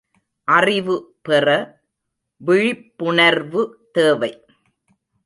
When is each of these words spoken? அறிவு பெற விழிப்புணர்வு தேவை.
அறிவு 0.47 0.95
பெற 1.21 1.47
விழிப்புணர்வு 2.41 3.61
தேவை. 3.91 4.31